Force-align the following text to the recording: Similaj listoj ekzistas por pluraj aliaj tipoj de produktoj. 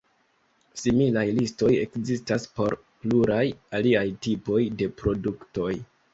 Similaj 0.83 1.25
listoj 1.39 1.69
ekzistas 1.81 2.47
por 2.57 2.77
pluraj 3.05 3.45
aliaj 3.83 4.03
tipoj 4.27 4.61
de 4.83 4.91
produktoj. 5.05 5.71